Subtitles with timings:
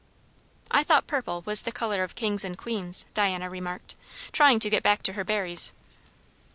[0.71, 3.95] "I thought purple was the colour of kings and queens," Diana remarked,
[4.31, 5.73] trying to get back to her berries.